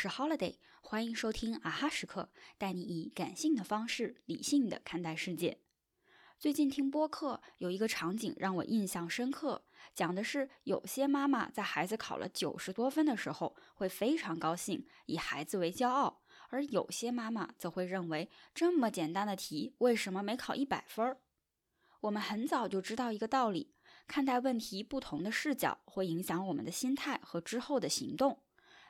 [0.00, 5.58] 是 Holiday，欢迎收听啊哈时刻，带你以感性的方式理性的看待世界。
[6.38, 9.64] 最近听播客有一个场景让我印象深刻，
[9.96, 16.20] 讲的是有些妈妈在孩子考了九十多分的时候会非常高兴，以孩子为骄傲；
[16.50, 21.18] 而有些妈妈则会认为这么简单的题为什么没考一百分儿？
[22.02, 23.74] 我们很早就知道一个道理：
[24.06, 28.44] 看待问题不同的视角会影响我们的心态和之后的行动。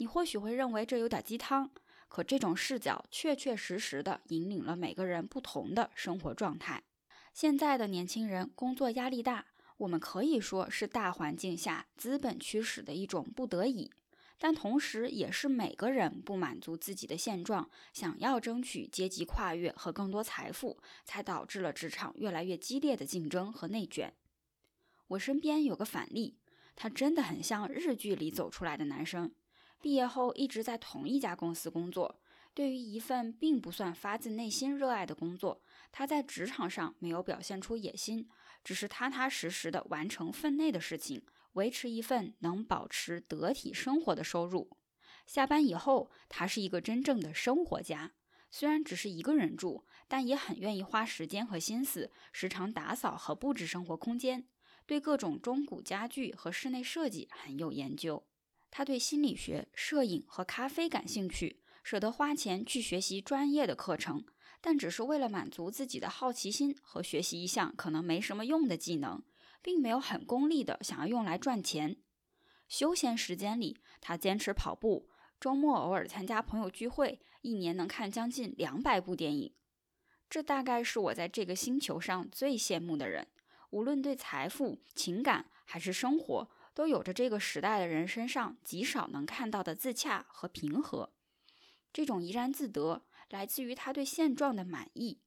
[0.00, 1.70] 你或许会认为这有点鸡汤，
[2.08, 6.82] 可这种视角确确实实的引领了每个人不同的生活状态。
[7.34, 9.44] 现在的年轻人工作压力大，
[9.76, 13.90] 我们可以说是大环境下资本驱使的一种不得已，
[14.38, 24.14] 但同时也是每个人不满足自己的现状，想要争取阶级跨越和更多财富，才导致了职场越来越激烈的竞争和内卷。
[25.08, 26.38] 我身边有个反例，
[26.74, 29.30] 他真的很像日剧里走出来的男生。
[29.80, 32.20] 毕业后一直在同一家公司工作，
[32.52, 38.28] 对于一份并不算发自内心热爱的工作，他在职场上没有表现出野心，
[38.62, 44.76] 只是踏踏实实的完成分内的事情，维持一份能保持得体生活的收入。
[45.26, 48.12] 下班以后，他是一个真正的生活家，
[48.50, 54.46] 虽然只是一个人住，但也很愿意花时间和心思，时常打扫和布置生活空间，
[54.84, 58.26] 对各种中古家具和室内设计很有研究。
[58.70, 64.24] 他对心理学、摄影和咖啡感兴趣，舍得花钱去学习专业的课程，
[64.60, 69.22] 但只是为了满足自己的好奇心和学习一项可能没什么用的技能，
[69.60, 71.96] 并没有很功利的想要用来赚钱。
[72.68, 75.08] 休闲时间里，他坚持跑步，
[75.40, 79.52] 周末偶尔参加朋友聚会，一年能看将近两百部电影。
[80.28, 83.26] 这大概是我在这个星球上最羡慕的人，
[83.70, 86.48] 无论对财富、情感还是生活。
[86.74, 91.12] 都有着这个时代的人身上极少能看到的自洽和平和。
[91.92, 95.20] 这种怡然自得来自于他对现状的满意。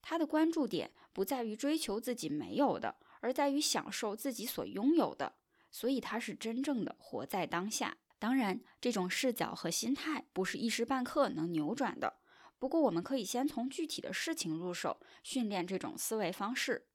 [0.00, 5.36] 他的关注点不在于追求自己没有的，而在于享受自己所拥有的。
[5.70, 7.96] 所以他是真正的活在当下。
[8.18, 12.20] 当然，这种视角和心态不是一时半刻能扭转的。
[12.58, 16.86] 不过，我们可以先从具体的事情入手，训练这种思维方式。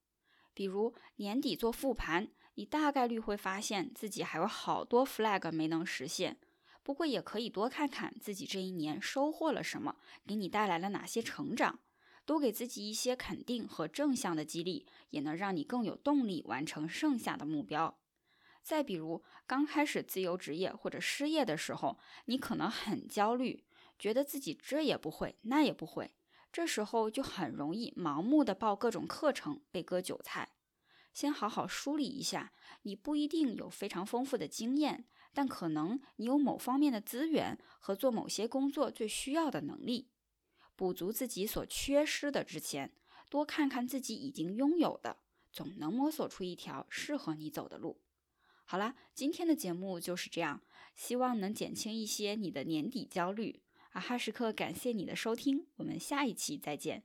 [0.53, 6.37] 比如年底做复盘，你大概率会发现自己还有好多 flag 没能实现。
[6.81, 11.79] 不过也可以多看看自己这一年收获了什么，给你带来了哪些成长，
[12.25, 17.99] 多给自己一些肯定和正向的激励，也能让你更有动力完成剩下的目标。
[18.63, 23.63] 再比如刚开始自由职业或者失业的时候，你可能很焦虑，
[23.99, 26.11] 觉得自己这也不会，那也不会。
[26.51, 30.49] 这时候就很容易盲目的报各种课程，被割韭菜。
[31.17, 40.09] 先好好梳理一下，你不一定有非常丰富的经验，但可能你有某方面的资源和做某些工作最需要的能力。
[40.75, 42.93] 补足自己所缺失的之前，
[43.31, 45.17] 多看看自己已经拥有的，
[45.51, 47.99] 总能摸索出一条适合你走的路。
[48.65, 50.61] 好啦，今天的节目就是这样，
[50.93, 53.63] 希望能减轻一些你的年底焦虑。
[53.89, 57.01] 啊哈时刻，感谢你的收听，我们下一期再见。